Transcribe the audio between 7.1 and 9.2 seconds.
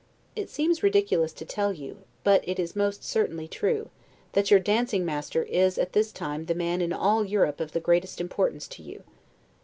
Europe of the greatest importance to you.